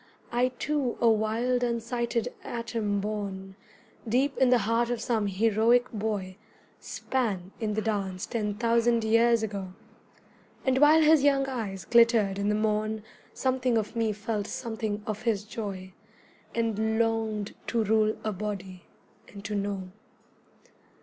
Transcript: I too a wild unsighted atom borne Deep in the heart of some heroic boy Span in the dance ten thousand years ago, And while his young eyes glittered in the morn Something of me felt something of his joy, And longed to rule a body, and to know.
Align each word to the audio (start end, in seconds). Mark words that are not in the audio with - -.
I 0.31 0.47
too 0.57 0.97
a 0.99 1.07
wild 1.07 1.61
unsighted 1.63 2.29
atom 2.43 3.01
borne 3.01 3.55
Deep 4.09 4.35
in 4.39 4.49
the 4.49 4.57
heart 4.65 4.89
of 4.89 4.99
some 4.99 5.27
heroic 5.27 5.91
boy 5.91 6.37
Span 6.79 7.51
in 7.59 7.75
the 7.75 7.83
dance 7.83 8.25
ten 8.25 8.55
thousand 8.55 9.03
years 9.03 9.43
ago, 9.43 9.73
And 10.65 10.79
while 10.79 11.03
his 11.03 11.21
young 11.23 11.45
eyes 11.47 11.85
glittered 11.85 12.39
in 12.39 12.49
the 12.49 12.55
morn 12.55 13.03
Something 13.35 13.77
of 13.77 13.95
me 13.95 14.11
felt 14.11 14.47
something 14.47 15.03
of 15.05 15.21
his 15.21 15.43
joy, 15.43 15.93
And 16.55 16.97
longed 16.97 17.53
to 17.67 17.83
rule 17.83 18.17
a 18.23 18.31
body, 18.33 18.85
and 19.27 19.45
to 19.45 19.53
know. 19.53 19.91